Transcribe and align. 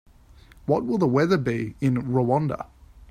What 0.65 0.83
will 0.83 0.97
the 0.97 1.05
weather 1.05 1.37
be 1.37 1.75
in 1.79 1.95
Rwanda? 2.11 2.65